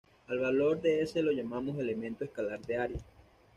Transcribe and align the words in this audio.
Al 0.29 0.39
valor 0.39 0.81
dS 0.81 1.17
lo 1.17 1.31
llamamos 1.31 1.77
"elemento 1.77 2.23
escalar 2.25 2.59
de 2.65 2.75
área". 2.75 2.97